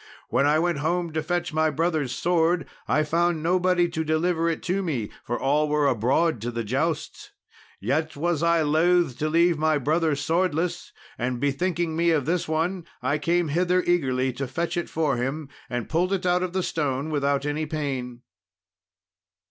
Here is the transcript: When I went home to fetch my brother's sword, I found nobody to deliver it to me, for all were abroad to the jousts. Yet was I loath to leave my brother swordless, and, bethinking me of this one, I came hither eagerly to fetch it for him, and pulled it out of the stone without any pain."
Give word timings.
When 0.29 0.47
I 0.47 0.57
went 0.57 0.79
home 0.79 1.13
to 1.13 1.21
fetch 1.21 1.53
my 1.53 1.69
brother's 1.69 2.11
sword, 2.11 2.65
I 2.87 3.03
found 3.03 3.43
nobody 3.43 3.87
to 3.89 4.03
deliver 4.03 4.49
it 4.49 4.63
to 4.63 4.81
me, 4.81 5.11
for 5.23 5.39
all 5.39 5.69
were 5.69 5.85
abroad 5.85 6.41
to 6.41 6.49
the 6.49 6.63
jousts. 6.63 7.29
Yet 7.79 8.15
was 8.15 8.41
I 8.41 8.63
loath 8.63 9.15
to 9.19 9.29
leave 9.29 9.59
my 9.59 9.77
brother 9.77 10.15
swordless, 10.15 10.91
and, 11.19 11.39
bethinking 11.39 11.95
me 11.95 12.09
of 12.09 12.25
this 12.25 12.47
one, 12.47 12.85
I 13.03 13.19
came 13.19 13.49
hither 13.49 13.83
eagerly 13.83 14.33
to 14.33 14.47
fetch 14.47 14.75
it 14.75 14.89
for 14.89 15.17
him, 15.17 15.49
and 15.69 15.87
pulled 15.87 16.13
it 16.13 16.25
out 16.25 16.41
of 16.41 16.53
the 16.53 16.63
stone 16.63 17.11
without 17.11 17.45
any 17.45 17.67
pain." 17.67 18.23